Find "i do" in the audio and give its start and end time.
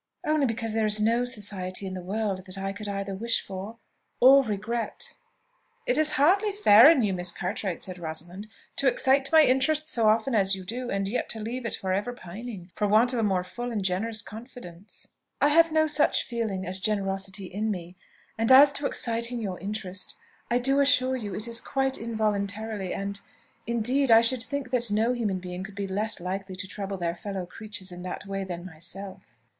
20.49-20.79